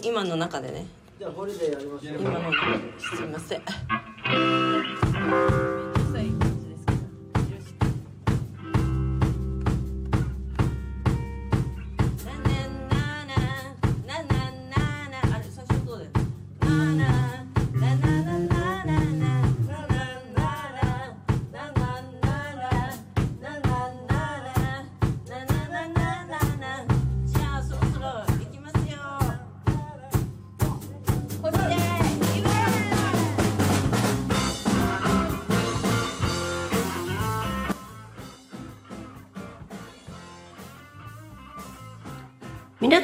[0.00, 0.86] 今の中でね。
[1.18, 3.00] じゃあホリデーやりましょう今の中で。
[3.00, 3.62] すいません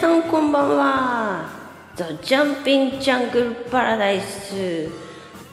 [0.08, 1.50] さんこんばんは。
[1.94, 4.88] ザ・ジャンピン・ジャングル・パラダイス。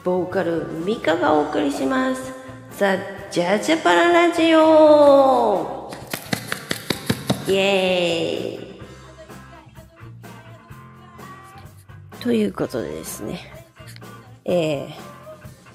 [0.02, 2.32] ボーカル、ミカがお送りします。
[2.78, 2.96] ザ・
[3.30, 5.92] ジャジャパララジオ
[7.46, 8.76] イエー
[12.18, 13.52] イということでですね。
[14.46, 14.88] え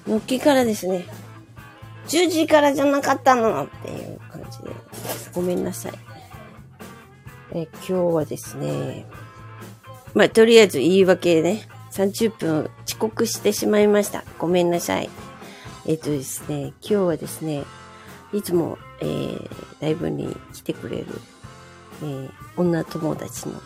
[0.08, 1.05] ー、のっけからですね、
[2.08, 4.72] 10時からじゃなかったのっていう感じで、
[5.36, 6.11] ごめんなさい。
[7.53, 9.05] え今日はですね、
[10.13, 14.23] まあ、とりあえず言い訳ね、30分遅刻してしまいました。
[14.39, 15.09] ごめんなさい。
[15.85, 17.63] えっ、とですね、今日はですね、
[18.33, 19.49] いつも、えー、
[19.81, 21.08] ライブに来てくれる、
[22.02, 23.61] えー、女友達の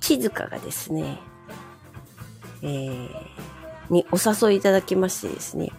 [0.00, 1.18] 静香がですね、
[2.62, 3.10] えー、
[3.90, 5.72] にお誘いいただきましてですね、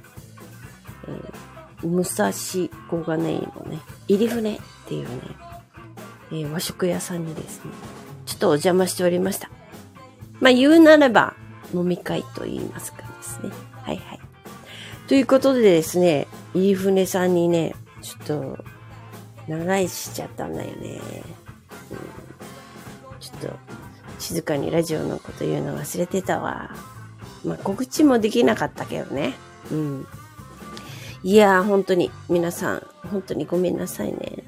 [1.08, 5.47] えー、武蔵小金井のね、入船っていうね、
[6.32, 7.72] えー和食屋さんにですね、
[8.26, 9.50] ちょっとお邪魔しておりました。
[10.40, 11.36] まあ言うなれば
[11.74, 13.52] 飲み会と言いますかですね。
[13.84, 14.20] はいはい。
[15.08, 18.66] ということでですね、入船さんにね、ちょっと、
[19.48, 21.00] 長いしちゃったんだよね。
[21.92, 23.54] うん、ちょっと、
[24.20, 26.72] 静かにラジオのこと言うの忘れてたわ。
[27.46, 29.34] まあ告知もできなかったけどね。
[29.72, 30.08] うん。
[31.24, 34.44] いやー、本当に、皆さん、本当にごめんなさいね。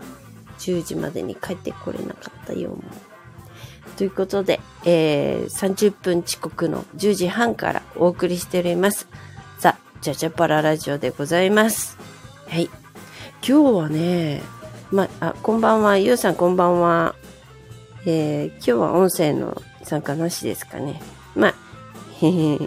[0.60, 2.78] 10時までに帰ってこれなかったよ。
[3.98, 9.08] ということで、えー、30分遅刻の10時半からお送りしております。
[9.60, 11.98] ザ・ジャジャパララジオでございます。
[12.48, 12.70] はい。
[13.46, 14.42] 今日はね、
[14.92, 15.98] ま、あ、こんばんは。
[15.98, 17.16] ゆうさんこんばんは。
[18.06, 21.02] えー、今日は音声の参加なしですかね。
[21.36, 21.56] まあ、
[22.22, 22.60] へへ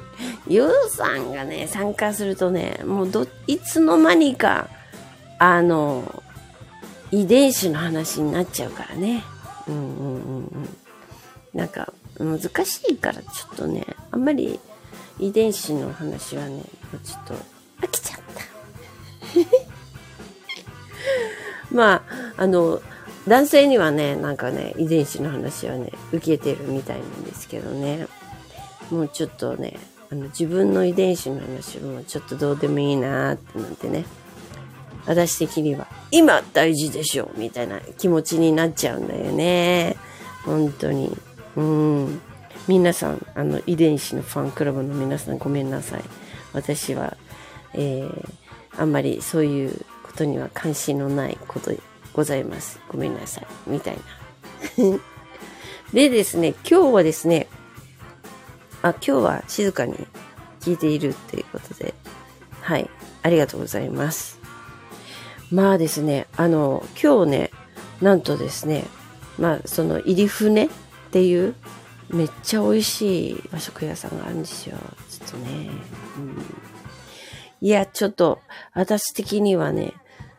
[0.47, 4.69] ゆうさんがね、参加するとね、もうど、いつの間にか、
[5.39, 6.22] あの、
[7.13, 9.23] 遺伝子の話になっちゃうからね。
[9.69, 10.77] うんうんうんうん。
[11.55, 14.59] なんか、難しいからちょっとね、あんまり
[15.19, 16.63] 遺伝子の話はね、
[17.05, 17.35] ちょっと
[17.83, 18.43] 飽きちゃった。
[21.75, 22.03] まあ、
[22.39, 22.81] あの、
[23.29, 28.09] 男性にはね、なんかね、遺伝子の話はね、受けてるみたいなんですけどね。
[28.91, 29.79] もうちょっとね、
[30.11, 34.05] あの、自分の遺伝子の話もちょっとどうでもいいなーってなんてね。
[35.07, 39.97] 私的には、今大事でしょみたいな気持ちになっちゃうんだよね。
[40.45, 41.17] 本当に。
[41.57, 42.21] うん。
[42.69, 46.03] 皆さん、あの、遺伝子のファンクラブの皆さんごめんなさい。
[46.53, 47.17] 私は、
[47.75, 48.29] えー、
[48.79, 51.73] あんまりそういうことには関心のないこと
[52.13, 52.79] ございます。
[52.89, 53.47] ごめんなさい。
[53.67, 54.99] みたいな。
[55.93, 57.49] でですね、今日はですね、
[58.83, 59.95] あ、今日は静かに
[60.61, 61.95] 聞いているっていうことで、
[62.61, 62.89] はい。
[63.23, 64.42] ありがとうございます。
[65.53, 67.51] まあですね、あの、今日ね、
[68.01, 68.85] なんとですね、
[69.39, 70.69] まあ、その、入船っ
[71.11, 71.55] ていう、
[72.09, 74.79] めっちゃ美味しい和食屋さんがあるんですよ。
[75.11, 75.71] ちょっとね。
[76.17, 76.43] うん、
[77.61, 78.41] いや、ちょっと、
[78.73, 79.93] 私的にはね、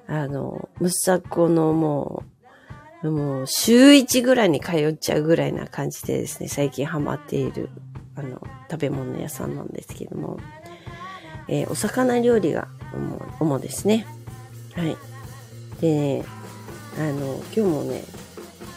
[0.08, 2.24] あの、むさこのも
[3.04, 7.70] う、もう、週一ぐらいに通っちゃうぐらいな感じでですね、最近ハマっている、
[8.16, 10.40] あの、食べ物屋さんなんですけども、
[11.48, 14.08] えーお魚料理が主主ですね。
[14.76, 14.98] はい。
[15.82, 16.26] でね、
[16.98, 18.04] あの、今日もね、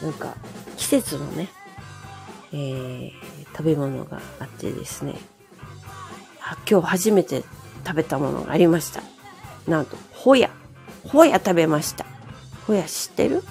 [0.02, 0.36] なんか、
[0.76, 1.48] 季節のね、
[2.52, 3.12] えー
[3.56, 5.14] 食べ物があってですね、
[6.70, 7.42] 今日初めて
[7.86, 9.00] 食べたものがありました。
[9.66, 10.50] なんと、ホヤ。
[11.04, 12.04] ホヤ食べました。
[12.66, 13.42] ホヤ知ってる？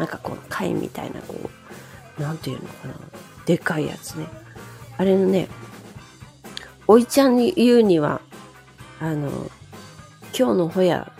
[0.00, 1.36] なんかこの貝みたいな、こ
[2.18, 2.94] う、なんていうのかな。
[3.46, 4.26] でかいやつね。
[4.98, 5.48] あれのね、
[6.88, 8.20] おいちゃんに言うには、
[8.98, 9.30] あの、
[10.36, 11.12] 今日のホヤ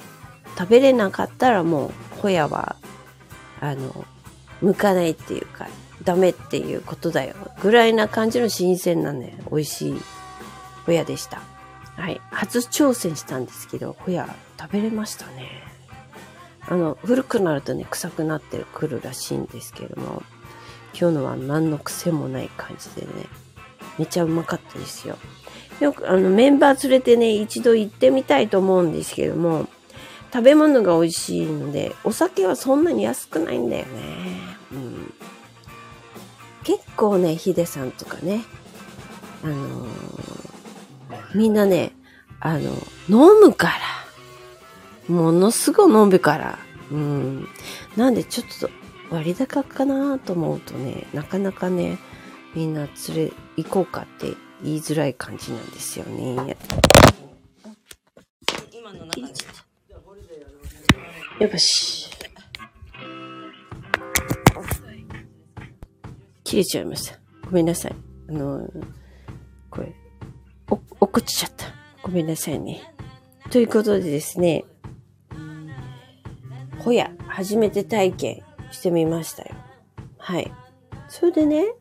[0.58, 2.76] 食べれなかったらもうホヤは、
[3.60, 4.04] あの、
[4.60, 5.66] 向かないっていうか、
[6.04, 7.34] ダメっていうことだよ。
[7.62, 10.00] ぐらいな感じの新鮮なね、美味しい
[10.86, 11.42] ホヤでした。
[11.96, 12.20] はい。
[12.30, 15.50] 初挑戦したんですけど、ホヤ食べれましたね。
[16.68, 20.22] あの、古くなるとね、臭くなってくるらしいんですけども、
[20.98, 23.26] 今日のは何の癖もない感じでね、
[23.98, 25.18] めちゃうまかったですよ。
[25.80, 29.68] よく、あの、メンバー連れてね、一度行ってみたいと思うんですけども、
[30.32, 33.90] 食べ物が美味しいので、お酒はそんなに安くないんだよね。
[34.72, 35.12] うん、
[36.64, 38.42] 結構ね、ヒデさんとかね、
[39.44, 39.88] あのー、
[41.34, 41.92] みんなね、
[42.40, 42.70] あの、
[43.08, 43.74] 飲むから。
[45.08, 46.58] ものすごい飲むから。
[46.90, 47.48] うん。
[47.96, 48.70] なんでちょっと
[49.14, 51.98] 割高かなと思うとね、なかなかね、
[52.54, 56.56] みんな連れ、行こうかって言いづらい感じなんですよね。
[58.72, 59.32] 今の中で。
[61.42, 62.08] よし。
[66.44, 67.18] 切れちゃいました。
[67.46, 67.96] ごめんなさい。
[68.28, 68.68] あの、
[69.70, 69.92] これ、
[70.70, 71.66] お、落っこちちゃった。
[72.02, 72.82] ごめんなさいね。
[73.50, 74.64] ということでですね、
[76.78, 79.56] ほや、初めて体験してみましたよ。
[80.18, 80.52] はい。
[81.08, 81.74] それでね、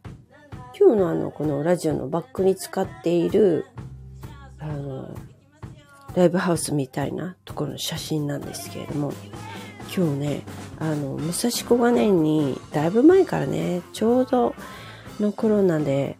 [0.79, 3.67] 今日のあの、このラジオのバックに使っている、
[4.57, 5.13] あの、
[6.15, 9.13] ライブハウスみたいなところの写真なんですけれども、
[9.95, 10.41] 今日ね、
[10.79, 14.55] あの、武蔵小金井に、だいぶ前からね、ちょうど
[15.19, 16.17] のコロナで、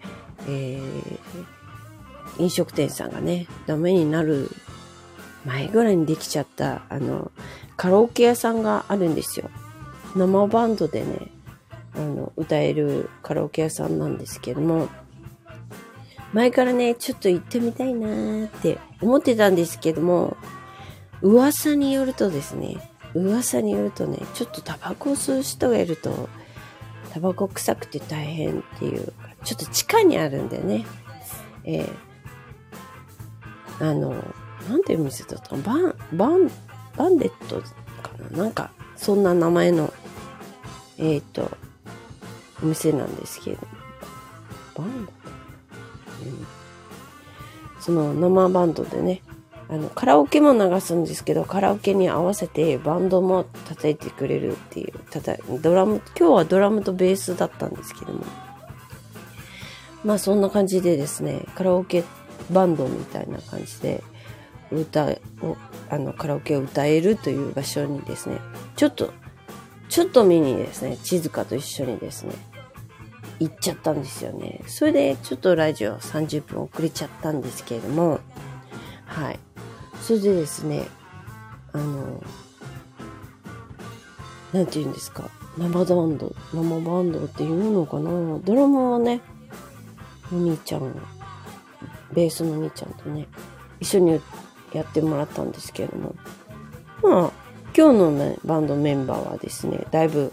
[0.48, 4.50] えー、飲食店さんがね、ダメになる
[5.46, 7.32] 前ぐらいにできちゃった、あの、
[7.78, 9.50] カラオケ屋さんがあるんですよ。
[10.16, 11.32] 生バンドでね、
[11.96, 14.90] あの、歌えるカラオケ屋さんなんですけども、
[16.34, 20.38] 前からね、ちょっと行ってみたいなーって思ってたんですけども、
[21.22, 22.78] 噂によるとですね、
[23.14, 26.30] 噂によるとね、ちょっとタバコを吸う人がいると、
[27.12, 29.14] タバコ臭くて大変っていう、
[29.44, 30.86] ちょっと地下にあるんだよね。
[31.66, 34.12] えー、あの、
[34.70, 36.50] なんていう店だったのバン、バン、
[36.96, 37.60] バンデット
[38.02, 38.44] かな？
[38.44, 39.94] なんか、そんな名前の、
[40.98, 41.52] えっ、ー、と、
[42.64, 43.58] お店なんですけど。
[44.76, 45.10] バン、
[47.80, 49.22] その生バンドでね、
[49.70, 58.26] あの、カラオケも流すんですけど、カラオケに合わせてバンドも叩いてくれるっていう、たた、ドラム、今日はドラムとベースだったんですけども。
[60.04, 62.04] まあそんな感じでですね、カラオケ
[62.52, 64.04] バンドみたいな感じで、
[64.72, 65.06] 歌
[65.42, 65.58] を、
[65.90, 68.40] あの、カラオケを歌えるという場所にですね、
[68.76, 69.14] ちょっと、
[69.88, 72.34] ちょっと見にですね、静かと一緒にですね、
[73.42, 74.62] 行っちゃったんですよね。
[74.68, 78.20] それでちょっとラジオ30分遅れちゃったんですけれども、
[79.08, 79.40] はい。
[80.00, 80.88] それでですね、
[81.74, 82.24] あの、
[84.54, 85.28] なんて言うんですか、
[85.58, 88.38] 生バンド、生バンドっていうのかな？
[88.44, 89.22] ドラムはね、
[90.32, 90.96] お兄ちゃん、
[92.14, 93.28] ベースのお兄ちゃんとね、
[93.80, 94.22] 一緒に
[94.72, 96.16] やってもらったんですけれども、
[97.02, 97.32] まあ、
[97.76, 100.32] 今日のね、バンドメンバーはですね、だいぶ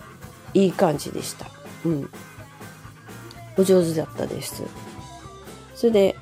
[0.53, 1.47] いい感じでした。
[1.87, 2.11] うん。
[3.59, 4.63] お上手だったです。
[5.75, 6.17] それで、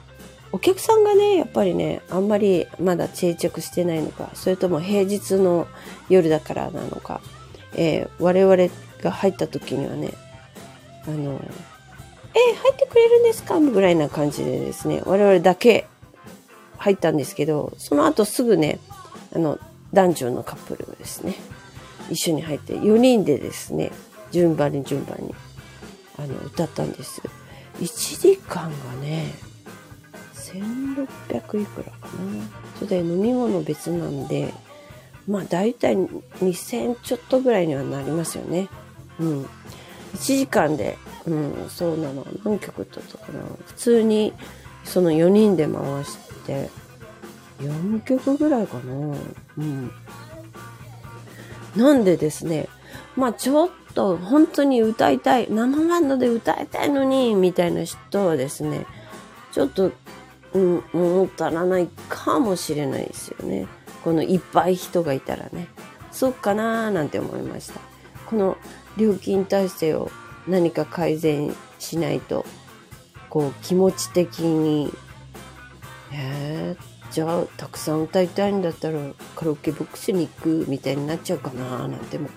[0.53, 5.67] お客さんがね、やっぱりね、あんまりまだ定着してないのか、それとも平日の
[6.09, 7.21] 夜だからなのか、
[7.75, 8.57] えー、我々
[9.03, 10.13] が入った時にはね、
[11.07, 13.61] あの、えー、入ってくれるんですか？
[13.61, 15.87] ぐらいな感じでですね、我々だけ
[16.79, 18.79] 入ったんですけど、その後すぐね、
[19.35, 19.59] あの、
[19.93, 21.35] 男女のカップルがですね、
[22.11, 23.91] 一緒に入って、4人でですね、
[24.31, 25.35] 順番に順番に、
[26.19, 27.23] あの、歌ったんです。
[27.81, 29.35] 1時間がね、
[30.35, 32.11] 1600いくらかな。
[32.79, 34.53] それで飲み物別なんで、
[35.29, 38.69] まあ大体2000ちょっとぐらいにはなりますよね。
[39.19, 39.43] うん。
[39.43, 39.49] 1
[40.19, 40.97] 時間で、
[41.27, 42.27] うん、そうなの。
[42.45, 43.41] 何曲歌ったかな。
[43.67, 44.33] 普通に
[44.85, 46.71] その4人で回して、
[47.61, 49.17] 4曲ぐらいかな。
[49.59, 49.91] うん。
[51.75, 52.69] なんでですね、
[53.17, 58.87] まあちょっと本当に歌いたい、生バンドで歌いたいのに、みたいな人はですね、
[59.53, 59.93] ちょっと
[60.57, 63.67] うん、も足らないかもしれないですよね。
[64.03, 65.69] このいっぱい人がいたらね。
[66.11, 67.81] そっかなーなんて思いました。
[68.27, 68.57] この
[68.97, 70.11] 料金体制を
[70.49, 72.47] 何か改善しないと、
[73.29, 74.93] こう気持ち的に、
[76.13, 78.99] えー、じゃあたくさん歌いたいんだったら
[79.35, 82.31] カラオケボックスに行くみたいになっちゃうかななんても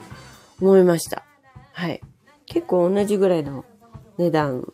[0.62, 1.24] 思いました。
[1.74, 2.02] はい。
[2.46, 3.66] 結構同じぐらいの
[4.18, 4.66] 値段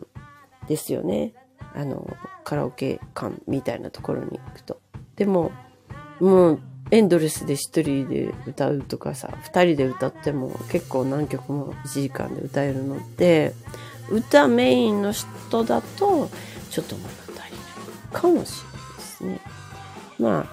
[0.68, 1.34] ですよね。
[1.74, 4.80] あの、カラオケ館みたいなところに行くと。
[5.16, 5.52] でも、
[6.20, 6.60] もう
[6.92, 13.54] エンドレスで一人で歌うとかさ、二人で歌っても結構何曲も1時間で歌えるので、
[14.10, 16.30] 歌メインの人だと、
[16.70, 17.52] ちょっと物足りない
[18.14, 19.42] かもしれないですね。
[20.20, 20.46] まあ、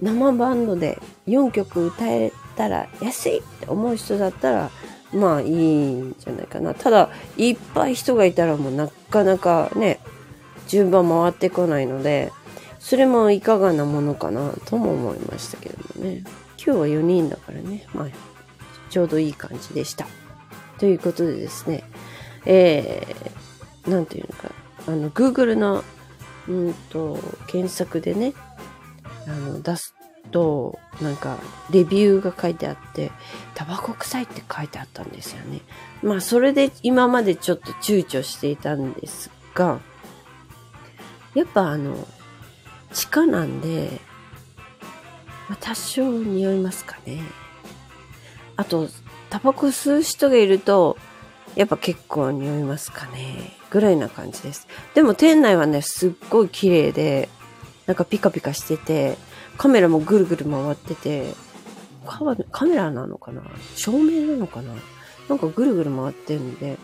[0.00, 4.70] 生バンドで4曲歌えたら安いって思う人だったら、
[5.12, 6.74] まあいいんじゃないかな。
[6.74, 10.00] ただ、いっぱい人がいたらもうなかなかね、
[10.66, 12.32] 順番回ってこないので、
[12.78, 16.24] それもいかがなものかなとも思いましたけどもね。
[16.64, 18.06] 今日は4人だからね、まあ、
[18.90, 20.06] ちょうどいい感じでした。
[20.78, 21.84] ということでですね、
[22.46, 24.50] えー、なんていうのか、
[24.86, 25.84] あの、Google の、
[26.48, 28.34] うんと、検索でね、
[29.26, 29.93] あの、出す
[30.34, 31.38] と、なんか、
[31.70, 33.12] レビューが書いてあって、
[33.54, 35.60] タバコ臭いって書いてあったんですよね。
[36.02, 39.78] まあ、それで今までちょっと躊躇していたんですが、
[41.34, 42.08] やっぱあの、
[42.92, 44.00] 地下なんで、
[45.48, 47.20] まあ、多少匂いますかね。
[48.56, 48.88] あと、
[49.30, 50.98] タバコ吸う人がいると、
[51.54, 53.56] やっぱ結構匂いますかね。
[53.70, 54.66] ぐらいな感じです。
[54.94, 57.28] でも店内はね、すっごい綺麗で、
[57.86, 59.16] なんかピカピカしてて、
[59.56, 61.34] カメラもぐるぐる回ってて、
[62.52, 63.42] カメラなのかな？
[63.76, 64.74] 照明なのかな？
[65.28, 66.76] なんかぐるぐる回ってるんで、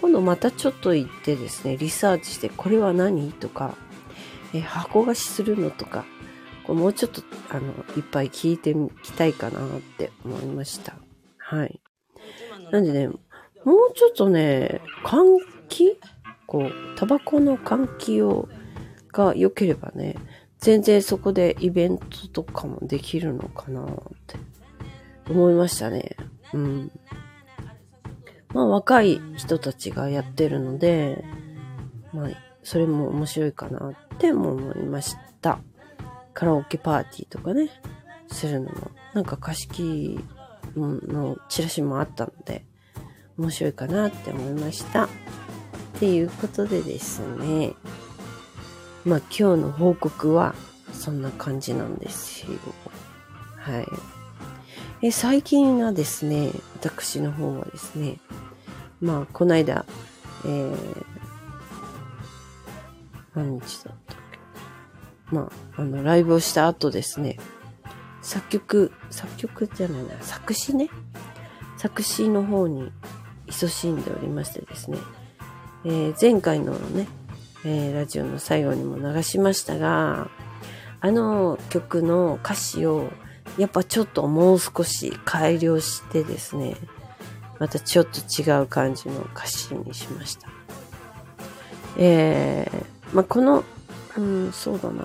[0.00, 3.32] 今度またちょっと行ってですね、リサーチして、これは何？
[3.32, 3.74] とか、
[4.54, 5.70] え、箱貸しするの？
[5.70, 6.04] とか、
[6.64, 10.94] こうもうちょっと、あの、いっぱい聞いてみたいかなって思いました。
[11.38, 11.80] はい。
[12.70, 15.24] なんでね、もうちょっとね、換
[15.68, 15.98] 気？
[16.46, 18.48] こう、タバコの換気を、
[19.12, 20.16] が良ければね、
[20.60, 23.86] 全然そこでイベントとかもできるのかなっ
[24.26, 24.36] て
[25.28, 26.16] 思いましたね。
[26.52, 26.92] うん。
[28.52, 31.24] まあ若い人たちがやってるので、
[32.12, 32.30] まあ
[32.62, 35.60] それも面白いかなっても思いました。
[36.34, 37.70] カラオケパーティーとかね、
[38.28, 40.24] するのも、なんか貸し切り
[40.76, 42.64] のチラシもあったので、
[43.38, 45.04] 面白いかなって思いました。
[45.04, 45.08] っ
[45.98, 47.74] ていうことでですね、
[49.04, 50.54] まあ今日の報告は
[50.92, 52.58] そんな感じなんですよ。
[53.56, 53.86] はい。
[55.02, 58.18] え最近はですね、私の方はですね、
[59.00, 59.86] まあこの間、
[60.44, 61.04] えー、
[63.34, 64.38] 何日だったっけ
[65.34, 67.38] まあ、あの、ライブをした後ですね、
[68.20, 70.90] 作曲、作曲じゃないな、作詞ね。
[71.78, 72.92] 作詞の方に
[73.48, 74.98] 勤しんでおりましてですね、
[75.86, 77.08] えー、前回のね、
[77.64, 80.28] えー、ラジオの最後にも流しましたが、
[81.00, 83.10] あの曲の歌詞を
[83.58, 86.76] やっぱちょっともう少し改良してですね、
[87.58, 90.48] またちょっと違う感じの歌詞にしました。
[91.98, 93.64] えー、まあ、この、
[94.16, 95.04] うん、そうだな。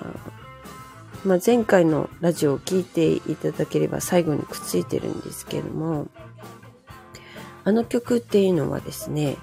[1.24, 6.08] まあ、前回のラジオを聴いていただければ最後にくっついてるんですけれども、
[7.64, 9.36] あの曲っていうのはですね、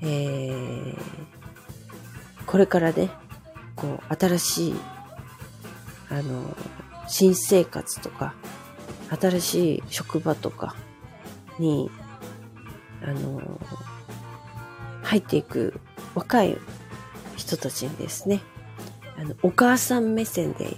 [0.00, 0.98] えー、
[2.46, 3.10] これからね、
[3.76, 4.74] こう、新しい、
[6.10, 6.56] あの、
[7.08, 8.34] 新生活とか、
[9.20, 10.74] 新しい職場とか
[11.58, 11.90] に、
[13.02, 13.60] あの、
[15.02, 15.80] 入っていく
[16.14, 16.56] 若い
[17.36, 18.40] 人たちにですね、
[19.18, 20.76] あの、お母さん目線で、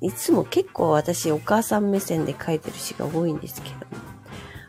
[0.00, 3.76] いつも結構私お母さん目線で書いてる詩が多いんですけど、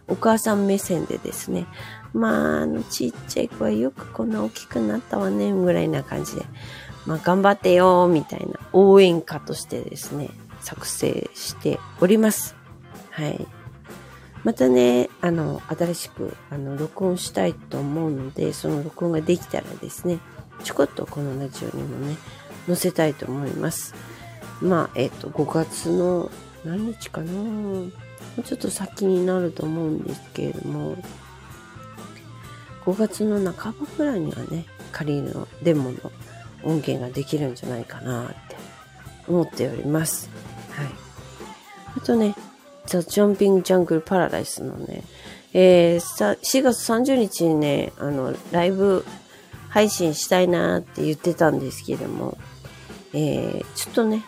[0.07, 1.65] お母さん目線でですね、
[2.15, 6.45] まあ、あの、ちっちゃい子はよくこんな大きくなったわね、ぐらいな感じで、
[7.05, 10.29] まあ、頑張ってよ、みたいな応援歌としてですね、
[10.61, 12.55] 作成しております。
[13.11, 13.45] はい。
[14.45, 20.19] またね、あの、新しく、あの、録音したいと思うので、その録音ができたらですね、
[20.63, 22.15] ちょこっとこのラジオにもね、
[22.65, 23.93] 載せたいと思います。
[24.61, 26.31] まあ、えっ、と、5月の
[26.63, 27.87] 何日かなも
[28.37, 30.95] うちょっと先になると思うんですけれども、
[32.85, 35.97] 5月の半ばぐらいにはね、仮のデモの
[36.63, 38.55] 音源ができるんじゃないかなって
[39.27, 40.29] 思っております。
[40.71, 40.87] はい。
[41.97, 42.35] あとね、
[42.87, 45.03] The Jumping Jungle Paradise のね、
[45.53, 49.05] えー、4月30日にね、あの、ライブ
[49.69, 52.37] 配信したいなって言ってたんですけども、
[53.13, 54.23] えー、ちょっとね、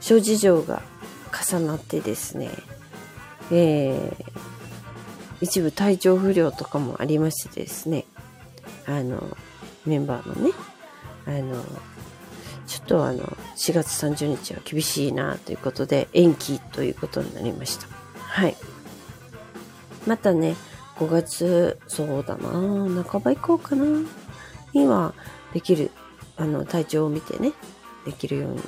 [0.00, 0.82] 諸事情が
[1.48, 2.50] 重なってですね、
[3.50, 4.49] えー、
[5.40, 8.04] 一部体調不良とかもありましてですね、
[8.86, 9.36] あの、
[9.86, 10.52] メンバーのね、
[11.26, 11.62] あの、
[12.66, 13.20] ちょっとあの、
[13.56, 17.86] 4月30日は厳しいなということで、延期ということになりました。
[18.18, 18.56] はい。
[20.06, 20.54] またね、
[20.96, 22.50] 5月、そうだな
[23.04, 23.84] 半ば行こうかな
[24.72, 25.14] には、
[25.52, 25.90] できる、
[26.36, 27.52] あの、体調を見てね、
[28.04, 28.60] できるように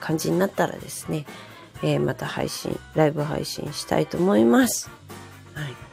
[0.00, 1.26] 感じになったらですね、
[1.82, 4.90] えー、また配信、ライブ配信したいと思います。
[5.54, 5.89] はい。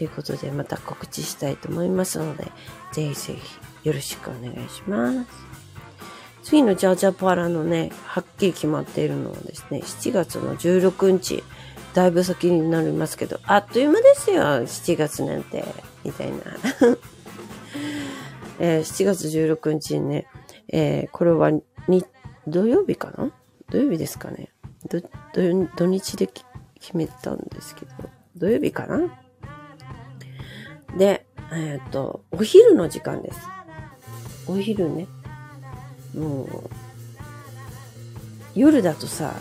[0.00, 2.44] ということで、また告知したいと思いますので、
[2.90, 5.28] ぜひぜひよろしくお願いします。
[6.42, 11.44] 次のジャージャパラのね、はっきり決まっているのはですね、7月の16日、
[11.92, 15.62] だいぶ先になりますけど、あっという間ですよ、7月なんて、
[16.02, 16.38] みたいな。
[18.58, 20.26] えー、7月16日にね、
[20.68, 22.06] えー、これはに、
[22.46, 23.30] 土曜日かな？
[23.68, 24.48] 土曜日ですかね。
[24.88, 26.46] 土日で決
[26.96, 27.92] めたんですけど、
[28.34, 29.20] 土曜日かな？
[30.96, 33.38] で、えっ、ー、と、お昼の時間です。
[34.46, 35.06] お昼ね。
[36.14, 36.70] もう、
[38.54, 39.34] 夜だとさ、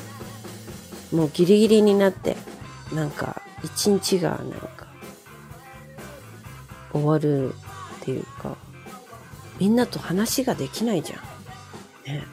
[1.12, 2.38] もうギリギリになって、
[2.94, 4.88] なんか、一日がなんか、
[6.92, 7.54] 終わるっ
[8.02, 8.56] ていうか、
[9.60, 11.18] みんなと話ができないじゃ
[12.12, 12.14] ん。
[12.14, 12.24] ね。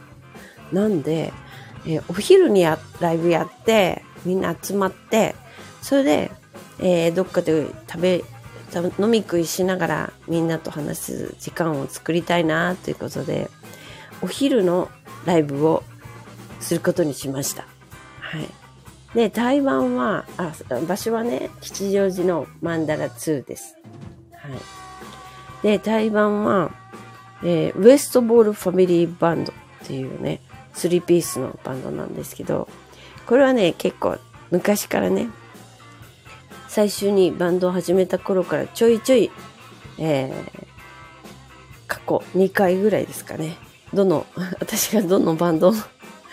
[0.72, 1.32] なんで、
[1.86, 5.34] えー、お昼にやライブやって、みんな集まって、
[5.82, 6.30] それで、
[6.78, 8.24] えー、どっかで食べ、
[8.80, 13.50] 飲み食いしながらみんなと話す時間を作りたいなということで、
[14.22, 14.88] お昼の
[15.24, 15.82] ライブを
[16.60, 17.66] することにしました。
[18.20, 18.48] はい。
[19.14, 20.52] で、台湾は、あ、
[20.86, 23.76] 場所はね、吉祥寺のマンダラ2です。
[24.32, 24.52] はい。
[25.62, 26.70] で、台湾は、
[27.42, 30.40] えー、ウエストボールファミリーバンドっていうね、
[30.74, 32.68] 3ピースのバンドなんですけど、
[33.26, 34.18] これはね、結構
[34.50, 35.28] 昔からね、
[36.76, 39.30] 最初にバンドを始めた頃からちょいちょい、
[39.96, 40.62] えー、
[41.86, 43.56] 過去2回ぐらいですかね。
[43.94, 44.26] どの、
[44.60, 45.74] 私がどのバンドを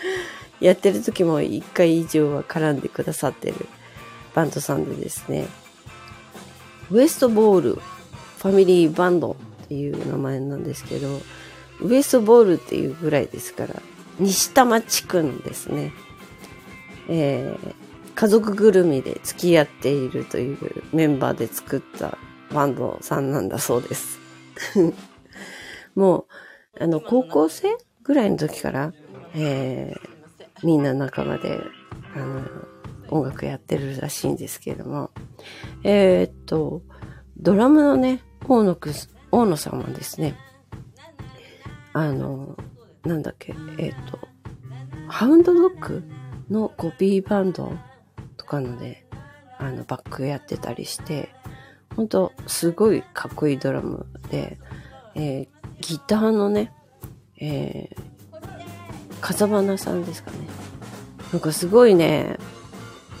[0.60, 3.54] やってる時も1回以上は絡んでくださってる
[4.34, 5.48] バンドさんでですね、
[6.90, 11.22] ウエストボールファミリーバンドっていう名前なんですけど、
[11.80, 13.80] ウエストボールっていうぐらいですから、
[14.18, 15.94] 西多摩地区のですね、
[17.08, 17.83] えー、
[18.14, 20.58] 家族ぐるみで付き合っているという
[20.92, 22.16] メンバーで作った
[22.52, 24.18] バンドさんなんだそうです。
[25.94, 26.26] も
[26.78, 28.92] う、あの、高校生ぐらいの時から、
[29.34, 31.60] えー、みんな仲間で、
[32.14, 32.42] あの、
[33.08, 35.10] 音楽やってるらしいんですけれども、
[35.82, 36.82] えー、っと、
[37.36, 38.92] ドラムのね、大野くん、
[39.30, 40.36] 大野さんはですね、
[41.92, 42.56] あの、
[43.04, 44.18] なんだっけ、えー、っと、
[45.08, 46.02] ハウンドドッグ
[46.50, 47.72] のコピーバンド
[48.44, 49.04] とかので、
[49.58, 51.30] あの、バックやってたりして、
[51.96, 54.58] ほんと、すごいかっこいいドラムで、
[55.14, 55.48] えー、
[55.80, 56.72] ギターのね、
[57.40, 58.40] えー、
[59.20, 60.36] 風花さんですかね。
[61.32, 62.36] なんかすごいね、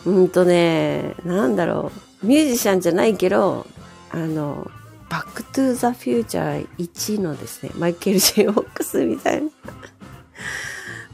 [0.04, 1.90] うんとね、なんだろ
[2.22, 3.66] う、ミュージシャンじゃないけど、
[4.10, 4.70] あの、
[5.08, 9.48] バックトゥーザフューチャー1のですね、マイケル・ジェイ・フォックスみたいな。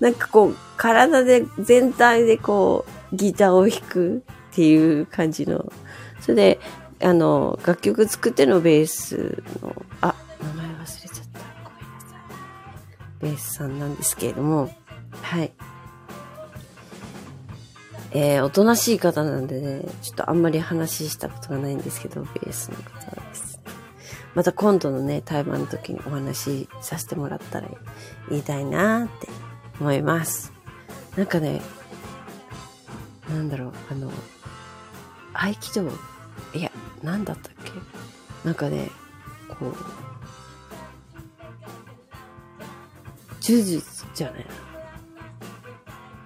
[0.01, 5.73] なんかこう、体で、全体でこう、ギターを弾くっていう感じの。
[6.21, 6.61] それで、
[7.03, 11.41] あの、楽曲作ってのベースの、あ、名前忘れちゃった。
[11.65, 12.17] ごめんなさ
[13.21, 13.23] い。
[13.23, 14.71] ベースさんなんですけれども、
[15.23, 15.53] はい。
[18.13, 23.61] えー、おとなしい方なんでね、ちょっとあんまり話したことがないんですけど、ベースの方です。
[24.35, 27.69] また今度のね、対話の時にお話しさせてもらったら
[28.29, 29.29] 言いたいなーって
[29.81, 30.53] 思います。
[31.17, 31.63] なんかね、
[33.31, 34.11] なんだろう、あの、
[35.33, 35.89] 合気道、
[36.53, 36.71] いや、
[37.03, 37.73] なんだったっけ？
[38.45, 38.91] なんかね、
[39.49, 39.77] こう、
[43.41, 44.47] 柔術じゃないな。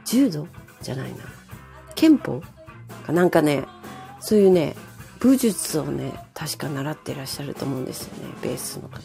[0.05, 0.49] 柔道？
[0.81, 1.17] じゃないな。
[1.95, 2.43] 憲法？
[3.07, 3.65] かなんかね、
[4.21, 4.75] そういうね、
[5.21, 9.05] 武術をね、確か習ってらっしゃると思うんですよね、ベースの方ね。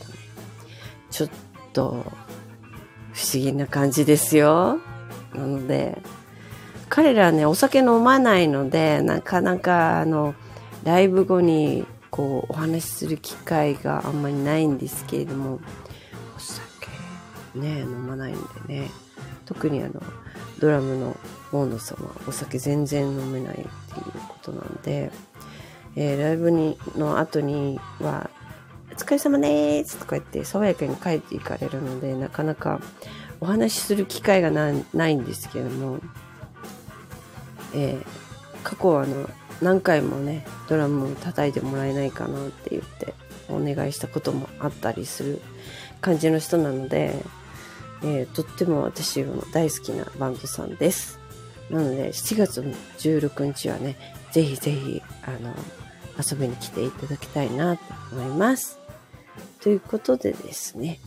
[1.12, 1.29] ちょっ
[1.73, 2.05] と、
[3.13, 4.79] 不思議な感じですよ。
[5.33, 6.01] なので、
[6.89, 10.34] 彼らね、お酒飲まないので、なかなか、あの、
[10.84, 15.60] ライブ後に、こう、お話しする機会があんまりないんですけれども、
[16.36, 16.88] お酒、
[17.56, 18.89] ね、飲まないんでね。
[19.45, 20.02] 特にあの、
[20.60, 21.15] ドラムの
[21.52, 23.67] 大野さんはお酒全然飲めないっていう
[24.28, 25.12] ことなんで、
[25.95, 28.30] えー、ライブにの後には、
[28.91, 32.82] お疲れ様でーすとか言って爽やかに帰っていかれるので、なかなか
[33.39, 35.99] お話しする機会がないんですけれども、
[37.73, 39.29] えー、過去はあの、
[39.62, 43.13] 何回もね、ドラムを叩いてもらえないかなって言って
[43.49, 45.41] お願いしたこともあったりする
[46.01, 47.15] 感じの人なので、
[48.03, 51.19] えー、とっても私の大好きなバンドさんです。
[51.69, 53.97] なので、7月の16日はね、
[54.32, 55.53] ぜひぜひ、あの、
[56.17, 58.79] 遊びに来ていただきたいなと思います。
[59.62, 60.99] ということでですね、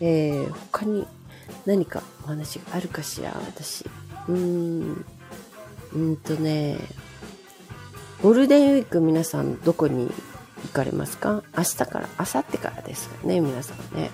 [0.00, 1.06] えー、他に
[1.66, 3.84] 何かお話があるかしら、私。
[4.28, 5.04] うーん、
[5.94, 6.78] うんとね、
[8.22, 10.10] ゴールデンウィーク皆さんどこに
[10.64, 11.42] 行かれますか？
[11.56, 14.10] 明日から、明後日からですよね、皆さんね。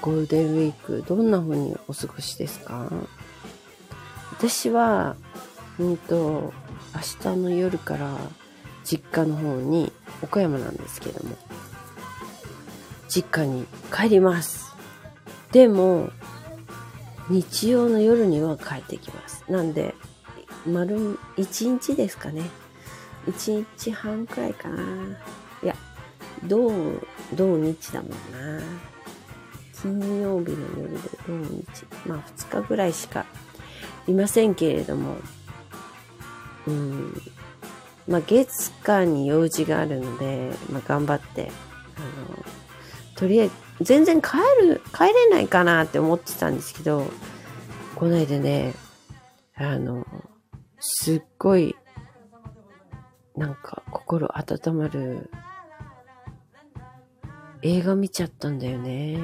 [0.00, 2.90] ゴールデンウィーク、どんな風にお過ごしですか？
[4.32, 5.16] 私は、
[5.78, 6.52] うんと、
[6.94, 8.18] 明日の夜から
[8.84, 11.36] 実家の方に、岡山なんですけども、
[13.08, 14.74] 実家に帰ります。
[15.52, 16.10] でも、
[17.30, 19.44] 日曜の夜には帰ってきます。
[19.48, 19.94] なんで、
[20.66, 22.42] 丸1日ですかね。
[23.26, 24.82] 1日半くらいかな。
[25.62, 25.74] いや、
[26.44, 26.70] 土、
[27.34, 28.62] 土日だもんな。
[29.80, 31.86] 金曜日の夜で土日。
[32.06, 33.26] まあ2日ぐらいしか
[34.06, 35.16] いませんけれども、
[36.66, 37.22] うん。
[38.06, 41.50] まあ月間に用事があるので、まあ頑張って、
[41.96, 42.44] あの、
[43.16, 47.06] とりあえず、全然帰る、帰れないかなって思ってたんですけど、
[47.96, 48.74] こないだね、
[49.54, 50.06] あの、
[50.84, 51.76] すっごい、
[53.36, 55.30] なんか心温まる
[57.62, 59.16] 映画見ちゃったんだよね。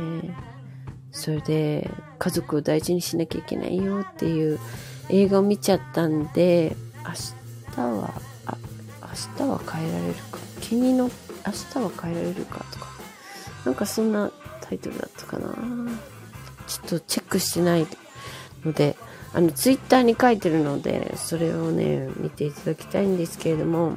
[1.11, 1.91] それで
[2.21, 4.61] 家族を大事にしなきゃいけないよっていう
[5.09, 8.15] 映画を見ちゃったんで、明日は、
[8.47, 8.57] あ、
[9.03, 10.39] 明日は帰られるか。
[10.61, 12.87] 君の明日は帰られるかとか。
[13.65, 15.49] なんかそんなタイトルだったかな。
[16.69, 17.87] ちょっとチェックしてない
[18.65, 18.97] ので、
[19.33, 23.97] あの、ツイッターに書いてるので、それをね、見ていただきたいんですけれども、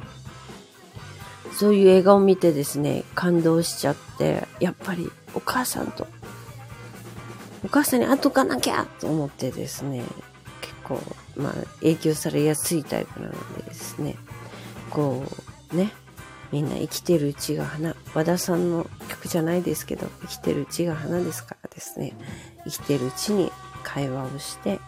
[1.52, 6.06] そういう映画を見てですね、感動しちゃって、やっぱりお母さんと、
[7.64, 10.02] お母さんに会とかなきゃと思ってですね、
[10.60, 11.00] 結構、
[11.36, 14.16] まあ、影響されやすいタイプなのでですね、
[14.90, 15.24] こ
[15.72, 15.92] う、ね、
[16.52, 22.14] みんな生きてるうちが花、和田さんの曲じゃないですけど、生きてるうちが花ですからですね、
[22.64, 23.50] 生きてるうちに
[23.82, 24.80] 会話をして、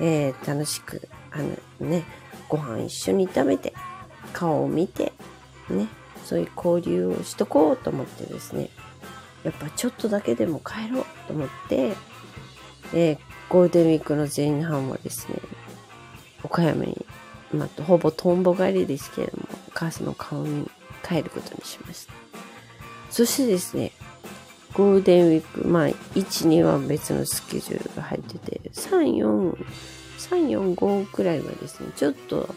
[0.00, 2.04] えー、楽しく、あのね、
[2.48, 3.74] ご飯一緒に食べて、
[4.32, 5.12] 顔を見て、
[5.70, 5.88] ね、
[6.24, 8.70] そういう交流をしとこうと思ってですね、
[9.44, 11.92] やっぱちょっとだけでも帰ろうと思って、
[12.94, 15.36] えーゴールデンウィークの前半はですね、
[16.42, 17.06] 岡山に、
[17.52, 20.70] まあ、ほぼトンボ帰りですけれども、お母さんの顔に
[21.06, 22.12] 帰ることにしました。
[23.10, 23.92] そしてですね、
[24.74, 25.94] ゴールデンウィーク、まあ、1、
[26.48, 29.56] 2は別のスケジュールが入ってて、3、4、
[30.18, 32.54] 3、4、5くらいはですね、ちょっと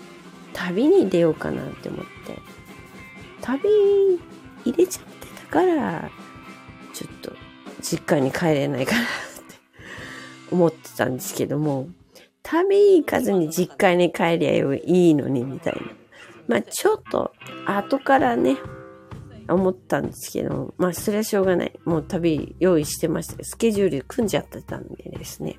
[0.54, 2.38] 旅に出ようかなって思って、
[3.41, 3.69] 旅
[4.65, 6.12] 入れちゃってたから、
[6.93, 7.34] ちょっと
[7.82, 9.10] 実家に帰れないかなって
[10.52, 11.88] 思ってたんですけども、
[12.43, 15.82] 旅行かずに実家に帰りゃいいのにみたいな。
[16.47, 17.32] まあちょっと
[17.65, 18.58] 後からね、
[19.47, 21.80] 思ったんですけど、まあそれはしょうがない。
[21.86, 23.43] もう旅用意してました。
[23.43, 25.58] スケジュール組んじゃってたんでですね。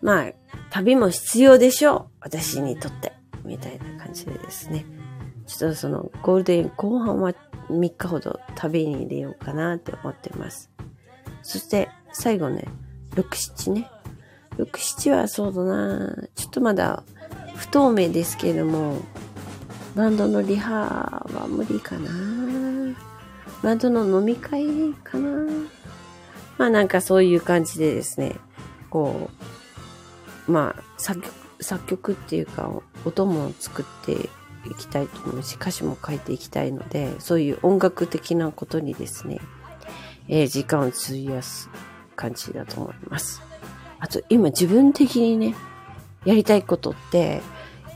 [0.00, 0.32] まあ
[0.70, 2.06] 旅も必要でしょう。
[2.20, 3.12] 私にとって。
[3.44, 4.84] みたいな感じでですね。
[5.46, 7.34] ちょっとそのゴールデン後半は
[7.68, 10.70] 3日ほど旅に出ようかなって思ってます。
[11.42, 12.64] そして最後ね、
[13.14, 13.90] 6、7ね。
[14.56, 17.04] 6、7はそうだなちょっとまだ
[17.56, 19.00] 不透明ですけれども、
[19.94, 22.10] バンドのリハは無理かな。
[23.62, 25.46] バンドの飲み会かな。
[26.56, 28.36] まあなんかそういう感じでですね、
[28.88, 29.30] こ
[30.48, 32.70] う、まあ作曲、作曲っていうか
[33.04, 34.30] 音も作って
[34.68, 39.40] いきたいと思うし、歌詞も書いていきたいので、そういう音楽的なことにですね、
[40.28, 41.68] えー時間を費やす
[42.16, 43.42] 感じだと思います。
[43.98, 45.54] あと今自分的にね、
[46.24, 47.42] やりたいことって、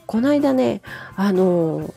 [0.07, 0.83] この間ね、
[1.17, 1.93] あの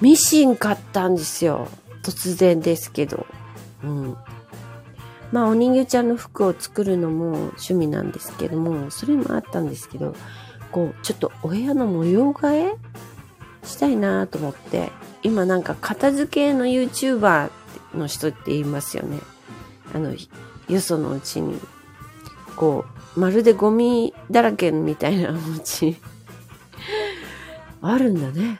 [0.00, 1.68] ミシン買ったんですよ。
[2.02, 3.26] 突然ですけど。
[3.82, 4.16] うん。
[5.32, 10.14] まあ、お人形ちゃんの服を作るのも趣味なんですけども、それもあったんですけど、
[10.70, 12.76] こう、ちょっとお部屋の模様替え
[13.64, 17.50] したいなと思って、今なんか片付けの YouTuber
[17.94, 19.18] の人って言いますよね。
[19.94, 20.14] あの、
[20.68, 21.58] よそのうちに、
[22.56, 22.84] こ
[23.16, 25.96] う、まるでゴミだらけみたいなお家、
[27.90, 28.58] あるんだね。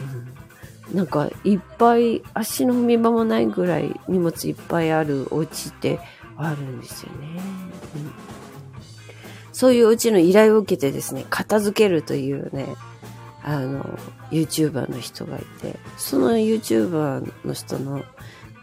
[0.00, 5.98] うんなんかいっぱい足の踏み場もないぐらい荷物いっぱいあるお家って
[6.36, 7.40] あるんですよね。
[7.96, 8.36] うん
[9.56, 12.74] そういうお家の依頼を受けてですね、片付けるというね、
[13.42, 13.98] あの、
[14.30, 18.04] YouTuber の人がいて、その YouTuber の人の、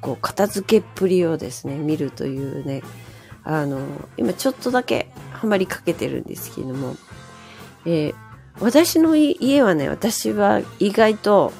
[0.01, 2.83] こう、片付けっぷりをですね、見るというね、
[3.43, 3.79] あの、
[4.17, 6.95] 今ちょっとだけハマりかけてるんですけれども、
[7.87, 8.15] えー
[8.59, 11.51] 私の家はね、私は意外と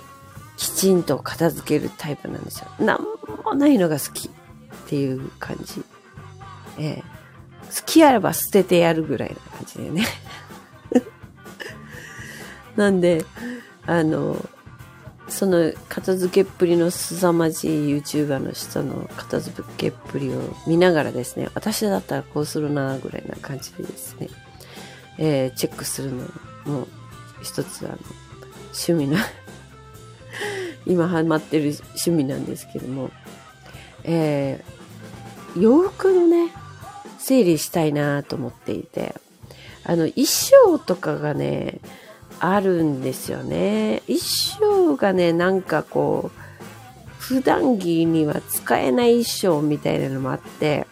[0.58, 2.68] きちんと片付けるタイプなんですよ。
[2.80, 3.02] なん
[3.44, 4.32] もないのが好きっ
[4.88, 5.84] ていう感じ。
[6.78, 7.14] えー
[7.76, 10.06] 好きあれば捨ててやるぐらいな感じでね。
[12.78, 13.26] なんで、
[13.88, 14.38] あの、
[15.28, 24.30] その片付けっぷりの凄まじい YouTuber の人の片付けっぷりを見ながらですね、私だったらこうするなぐらいな感じでですね、
[25.18, 26.28] えーチェックするの
[26.66, 26.88] もう
[27.42, 27.98] 一つあの
[28.68, 29.18] 趣味の
[30.86, 33.12] 今ハマってる趣味なんですけども、
[34.04, 34.74] えー
[35.56, 36.52] 洋服のね、
[37.20, 39.16] 整理したいなと思っていて、
[39.84, 41.80] あの、衣装とかがね、
[42.40, 44.02] あるんですよね。
[44.08, 46.40] 衣装がね、なんかこう、
[47.20, 50.88] 普段着には使えない衣装みたいなのもあって、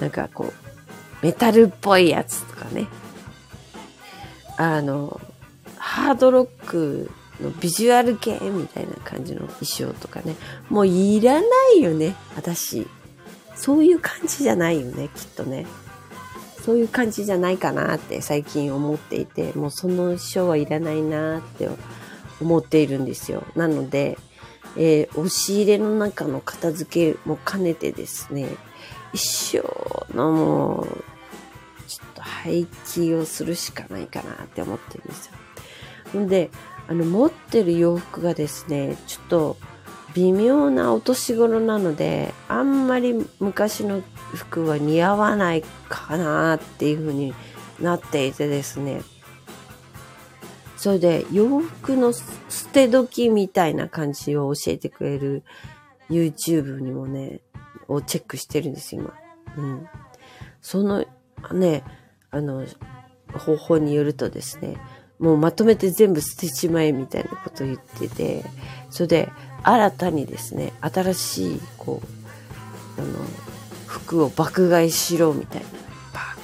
[0.00, 2.86] なんかこう、メタルっぽいやつとかね。
[4.56, 5.20] あの、
[5.76, 10.36] ハードロックのビジュアル系みたいな感じの衣装とかね。
[10.68, 12.86] もういらないよね、私。
[13.54, 15.66] そういう感じじゃないよね、きっとね。
[16.64, 21.68] そういう感じじゃないかなって最近思っていて、もうその衣装はいらないなって
[22.40, 23.44] 思っているんですよ。
[23.54, 24.18] なので、
[24.76, 28.48] えー、押し入れの中の片付けも兼ねてですね、
[29.12, 31.04] 一生のもう、
[32.46, 35.30] 廃棄をするしかないかなって思ってるんです
[36.14, 36.20] よ。
[36.20, 36.50] んで、
[36.86, 39.56] あの、持ってる洋服がですね、ちょっと
[40.14, 44.02] 微妙なお年頃なので、あんまり昔の
[44.34, 47.34] 服は似合わないかなっていう風に
[47.80, 49.02] なっていてですね。
[50.76, 52.22] それで洋服の捨
[52.72, 55.42] て時みたいな感じを教えてくれる
[56.08, 57.40] YouTube にもね、
[57.88, 59.12] をチェックしてるんです今。
[59.56, 59.88] うん。
[60.60, 61.04] その
[61.52, 61.82] ね、
[62.36, 62.66] あの、
[63.32, 64.76] 方法によるとですね、
[65.18, 68.44] もうまとめて全部捨てちまえみたいなことを言ってて、
[68.90, 69.28] それで
[69.62, 72.02] 新たにですね、新しい、こ
[72.98, 73.12] う、あの、
[73.86, 75.66] 服を爆買いしろみたいな。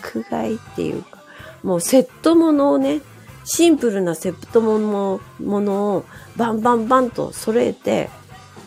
[0.02, 1.22] 爆買いっていうか、
[1.62, 3.00] もうセットものをね、
[3.44, 6.04] シンプルなセットものものを
[6.36, 8.08] バンバンバンと揃えて、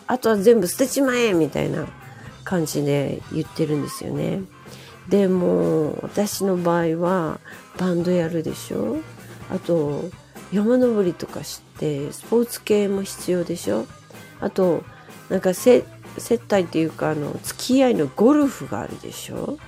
[0.06, 1.86] あとは全部捨てちまえみたいな
[2.44, 4.42] 感じで言ってるんですよね。
[5.08, 7.40] でも、私の場合は
[7.78, 8.98] バンドやるでしょ。
[9.50, 10.04] あと、
[10.52, 13.86] 山登りとかしてスポーツ系も必要でしょ。
[14.40, 14.82] あと、
[15.28, 15.84] なんか接
[16.18, 19.58] 待っていうか、あの、付き合いのゴルフがあるでしょ。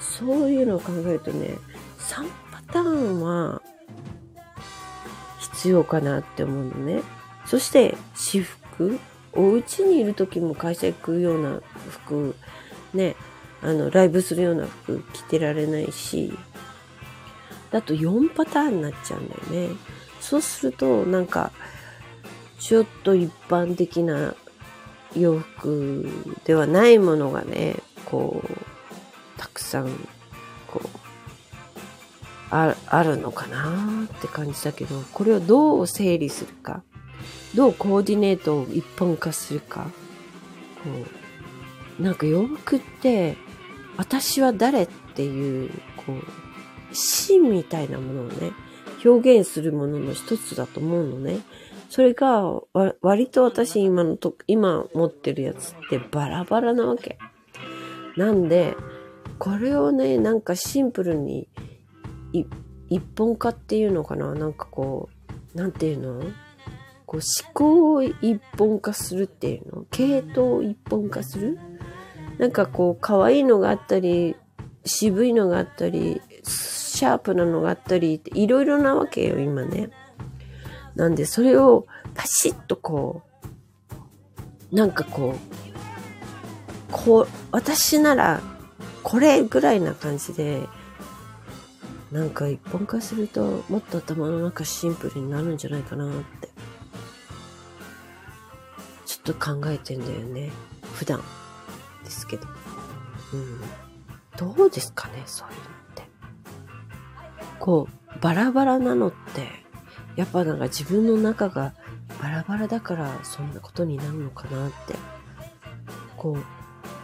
[0.00, 1.56] そういうのを考えるとね、
[1.98, 3.62] 3パターンは
[5.38, 7.02] 必要かなって思うのね。
[7.46, 8.98] そして、私服。
[9.32, 12.34] お家にいる時も会社行くような服、
[12.92, 13.14] ね、
[13.62, 16.32] あの、ライブするような服着てられないし、
[17.70, 19.76] だと4パターンになっちゃうんだよね。
[20.20, 21.52] そうすると、なんか、
[22.58, 24.34] ちょっと一般的な
[25.16, 26.06] 洋服
[26.44, 29.90] ではないものがね、こう、たくさん、
[30.66, 30.88] こう、
[32.50, 36.82] ああるのかなって感じだけど、これをどう整理するか、
[37.54, 39.90] どうコーディネートを一本化するか、
[40.84, 40.90] こ
[41.98, 43.36] う、なんか洋服って、
[44.00, 45.70] 私は誰っていう、
[46.06, 48.52] こう、芯みたいなものをね、
[49.04, 51.40] 表現するものの一つだと思うのね。
[51.90, 52.62] それが、
[53.02, 57.18] 割と私今のと、今持ってるやつってバラバラなわけ。
[58.16, 58.74] なんで、
[59.38, 61.46] これをね、なんかシンプルに、
[62.88, 64.32] 一本化っていうのかな？
[64.34, 65.10] なんかこ
[65.54, 66.22] う、なんていうの？
[67.04, 69.84] こう思考を一本化するっていうの？
[69.90, 71.58] 系統を一本化する？
[72.40, 74.34] なんかこう、可愛いのがあったり、
[74.86, 79.90] 渋いのがあったり、シャープなのがあったり、いろいろなわけよ、今ね。
[80.94, 83.20] なんで、それをパシッとこ
[84.72, 88.40] う、なんかこう、こう、私なら、
[89.02, 90.66] これぐらいな感じで、
[92.10, 96.48] なんか一本化すると、もっと頭の中シンプルになるんじゃないかなって。
[99.04, 100.50] ちょっと考えてんだよね。
[100.94, 101.22] 普段。
[102.10, 102.46] ですけど。
[103.32, 103.60] うん。
[104.56, 105.70] どうですかね、そういうの。
[107.60, 109.46] こう、バラバラなのって、
[110.16, 111.74] やっぱなんか自分の中が
[112.20, 114.94] バラバラだからそんなことになるのかなって。
[116.16, 116.44] こう、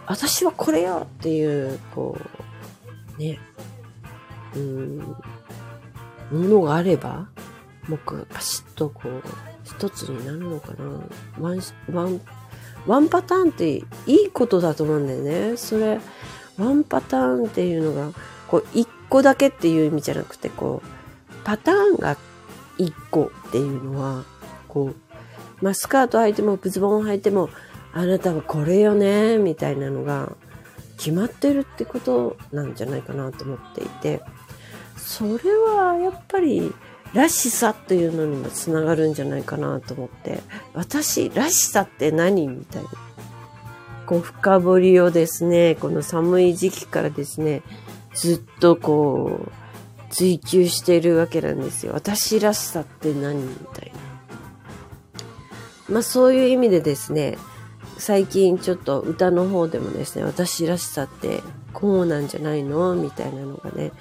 [0.07, 2.19] 私はこれよっていう、こ
[3.17, 3.39] う、ね、
[4.55, 5.17] うん、も
[6.31, 7.29] のがあれば、
[7.89, 9.23] もうパシッとこう、
[9.63, 10.85] 一つになるのかな。
[11.39, 11.61] ワン、
[11.93, 12.21] ワン、
[12.87, 15.57] ワンパターンっていいことだと思うんだよね。
[15.57, 16.01] それ、
[16.59, 18.13] ワンパターンっていうのが、
[18.49, 22.17] こう、一個だけっていう意味じゃなくて、こう、パターンが
[22.79, 24.25] 一個っていうのは、
[24.69, 27.49] こう、まあ、スカート履いても、ブズボン履いても、
[27.93, 30.33] あなたはこれよね、みたいなのが
[30.99, 34.23] 決まってるってことなんじゃないかなと思っていて、
[34.97, 36.75] それはやっぱり、
[37.15, 40.41] らしさっていうのにもつながるんじゃないかなと思って、
[40.75, 42.89] 私、らしさって何みたいな。
[44.07, 47.63] こう、深掘りをですね、この寒い時期からですね、
[48.15, 49.51] ずっとこう、
[50.11, 51.93] 追求しているわけなんですよ。
[51.95, 54.01] 私らしさって何みたいな。
[55.89, 57.39] まあそういう意味でですね、
[57.99, 61.43] 最近ちょっと歌の方でもですね、私らしさって
[61.73, 63.93] こうなんじゃないのみたいなのがね、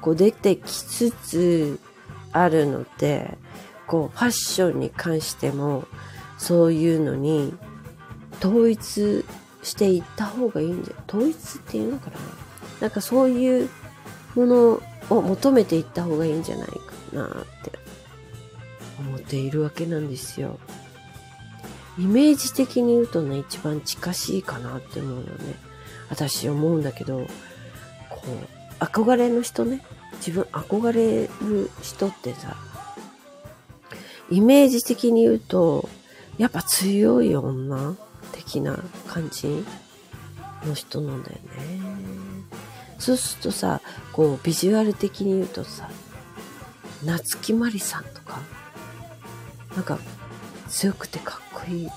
[0.00, 1.78] こう出てきつつ
[2.32, 3.36] あるので、
[3.86, 5.84] こうファッションに関しても
[6.38, 7.54] そういうのに
[8.38, 9.24] 統一
[9.62, 12.16] していった方がいいんじゃ統一っていうのかな
[12.80, 13.68] なんかそういう
[14.34, 16.74] ものを求めていった方がいいんじゃないか
[17.12, 17.30] なっ
[17.64, 17.72] て
[19.00, 20.58] 思っているわけなんですよ。
[21.98, 25.54] イメージ的に言うとね、一番近しいかなって思うのね。
[26.08, 27.26] 私思うんだけど、
[28.08, 28.22] こ
[28.80, 29.82] う、憧れの人ね。
[30.18, 32.56] 自分憧れる人ってさ、
[34.30, 35.88] イメージ的に言うと、
[36.38, 37.96] やっぱ強い女
[38.32, 39.64] 的な感じ
[40.64, 41.40] の人なんだよね。
[42.98, 43.80] そうするとさ、
[44.12, 45.90] こう、ビジュアル的に言うとさ、
[47.04, 48.40] 夏木マリさんとか、
[49.74, 49.98] なんか、
[50.68, 51.90] 強くてかっこいいっ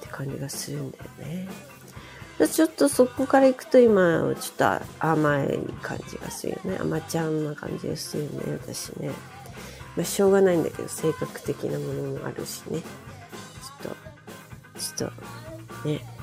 [0.00, 1.48] て感じがするんだよね。
[2.46, 4.64] ちょっとそこから行くと今、ちょっと
[5.00, 6.78] 甘い感じがするよね。
[6.80, 9.10] 甘ちゃんな感じがするよね、私ね。
[9.96, 12.80] まあ、しょうがないんだけど、性格的なものもあるしね。
[12.80, 13.96] ちょっと、
[14.78, 15.12] ちょっ
[15.82, 16.04] と、ね。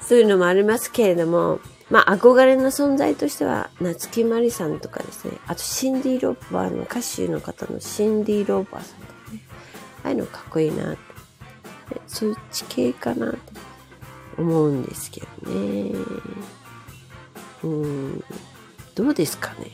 [0.00, 1.58] そういうのもありますけれども、
[1.90, 5.32] まあ、憧れの存在としては、夏木マリさんとかですね。
[5.48, 9.42] あと、シンディ・ローバーの歌手の方のシンディ・ローバーさんとかね。
[10.04, 11.09] ああいうのかっこいいなって。
[12.06, 13.38] そっち系かなって
[14.38, 15.92] 思うんですけどね。
[17.62, 18.24] うん。
[18.94, 19.70] どうですかね。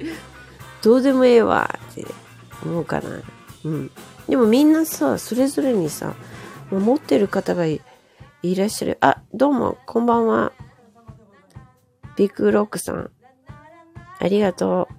[0.82, 2.06] どうでもええわって
[2.64, 3.22] 思うかな。
[3.64, 3.90] うん。
[4.28, 6.14] でもみんなさ、それぞれにさ、
[6.70, 7.80] 持ってる方がい
[8.42, 8.98] らっしゃる。
[9.00, 10.52] あ、どうも、こんばんは。
[12.16, 13.10] ビッグロックさん。
[14.18, 14.94] ありがとう。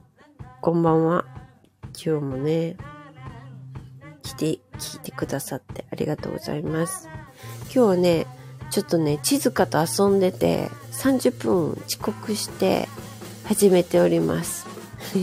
[0.61, 1.25] こんばんは。
[1.93, 2.77] 今日もね、
[4.41, 7.07] て、聞いてくださってありがとうございます。
[7.65, 8.25] 今日はね、
[8.71, 12.87] ちょっとね、地図かと遊んでて、30分遅刻して
[13.45, 14.65] 始めております。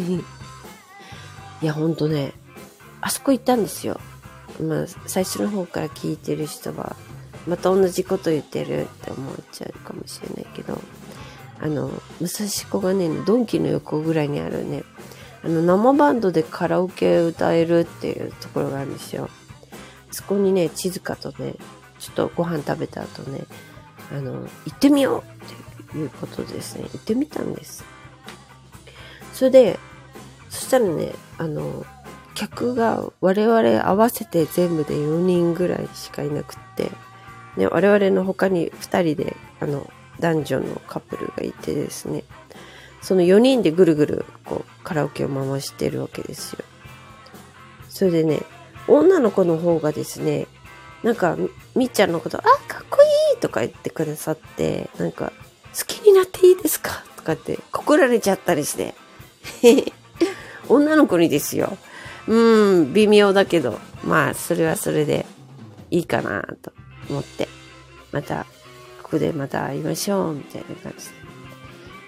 [1.61, 2.33] いや、ほんとね、
[3.01, 4.01] あそこ行ったんですよ。
[4.61, 6.95] まあ、最初の方から聞いてる人は、
[7.47, 10.81] また同じこと言ってるって思っちゃうかもしれないけど、
[11.61, 11.89] あの、
[12.21, 14.85] 武蔵小金井のドンキの横ぐらいにあるね、
[15.45, 19.29] あの、生バンドでカラオケ歌えるっていうところがあるんですよ。
[20.11, 21.55] そこにね、静かとね、
[21.99, 23.45] ちょっとご飯食べた後ね、
[24.13, 25.45] あの、行ってみよう
[25.93, 27.85] っていうことですね、行ってみたんです。
[29.33, 29.79] それで、
[30.51, 31.85] そしたらね、あの、
[32.35, 36.91] 客が我々合わせて全部で4人ぐらいしかいなくって、
[37.57, 42.25] ね、我々の他に2人で、あの、男女のカップルがいてですね、
[43.03, 46.65] その4人でぐるぐるこうカラオケを回してるわけですよ。
[47.89, 48.43] それでね、
[48.87, 50.47] 女の子の方がですね、
[51.03, 51.37] なんか、
[51.75, 52.99] みっちゃんのこと、あ、かっこ
[53.35, 55.33] いいとか言ってくださって、なんか、
[55.79, 57.05] 好きになっていいですか？
[57.17, 58.95] とかって告られちゃったりして。
[60.69, 61.79] 女の子にですよ。
[62.27, 65.25] うん、微妙だけど、まあ、それはそれで
[65.91, 66.73] いいかなと
[67.09, 67.49] 思って、
[68.13, 68.45] また、
[69.03, 71.28] ここでまた会いましょう、みたいな感じで。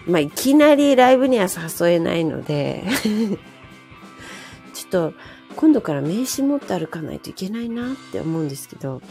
[0.06, 2.84] まあ、いきなりライブには誘えないので
[4.72, 5.14] ちょっと、
[5.56, 9.02] 今度から名刺持って歩かないといけないなって思うんですけど、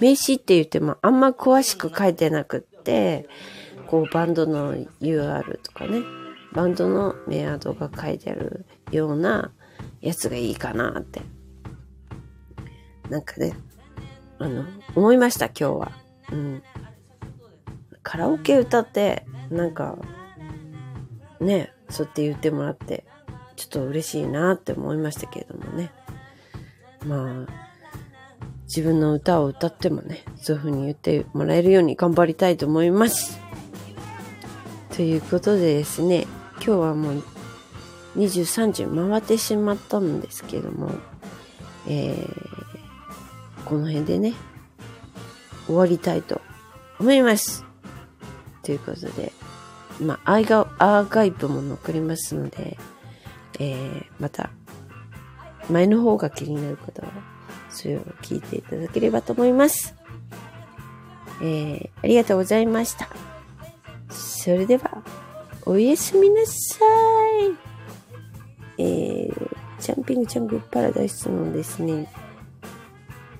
[0.00, 3.28] 名刺って言ってもあんま詳しく書いてなくって、
[3.86, 6.02] こうバンドの UR とかね、
[6.52, 9.50] バンドのメアドが書いてあるような
[10.00, 11.20] やつがいいかなって。
[13.10, 13.54] なんかね、
[14.38, 15.92] あの、思いました今日は。
[16.32, 16.62] うん。
[18.02, 19.98] カラオケ歌って、なんか、
[21.40, 23.04] ね、そうやって言ってもらって、
[23.56, 25.90] ちょっと嬉しいなって思いましたけれどもね。
[27.04, 27.68] まあ、
[28.64, 33.40] 自分の歌を歌ってもね、そういう風に言ってもらえるように頑張りたいと思います。
[34.94, 37.22] ということでですね、今日はもう
[38.16, 40.90] 23時回ってしまったんですけども、
[41.86, 44.34] えー、この辺でね、
[45.66, 46.40] 終わりたいと
[46.98, 47.64] 思います。
[48.62, 49.32] ということで、
[50.00, 52.76] まあ、アーガイブも残りますので、
[53.58, 54.50] えー、また、
[55.70, 57.12] 前の方が気になる方は、
[57.70, 59.94] それを聞いていただければと思います。
[61.40, 63.08] えー、ありがとうございました。
[64.10, 65.02] それでは、
[65.66, 66.78] おやすみなさ
[68.78, 68.82] い。
[68.82, 72.10] えー、ジャンピングジャングルパラダイスのですね、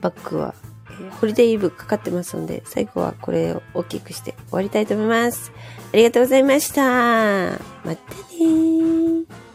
[0.00, 0.54] バックは、
[1.20, 5.52] ホリデーイブかかってますので、最後はこれを大きくして終わりたいと思います。
[5.92, 6.82] ありがとうございました。
[6.82, 9.47] またねー。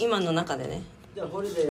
[0.00, 0.82] 今の中でね。
[1.14, 1.69] じゃあこれで